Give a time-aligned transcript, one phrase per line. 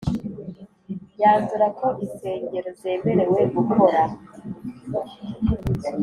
[1.21, 4.01] yanzura ko insengero zemerewe gukora